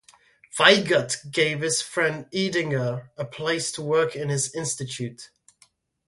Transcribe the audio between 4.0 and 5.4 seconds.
in his institute.